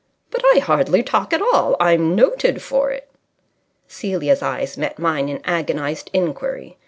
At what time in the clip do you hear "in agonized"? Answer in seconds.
5.29-6.09